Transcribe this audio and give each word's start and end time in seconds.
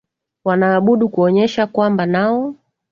wanaabudu 0.45 1.09
kuonyesha 1.09 1.67
kwamba 1.67 2.05
nao 2.05 2.55